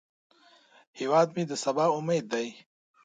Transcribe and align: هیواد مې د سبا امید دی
هیواد 0.99 1.27
مې 1.35 1.43
د 1.47 1.51
سبا 1.63 1.85
امید 1.97 2.25
دی 2.33 2.47